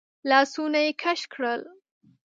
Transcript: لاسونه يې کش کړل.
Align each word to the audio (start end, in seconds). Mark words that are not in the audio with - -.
لاسونه 0.29 0.79
يې 0.85 0.91
کش 1.01 1.21
کړل. 1.33 1.61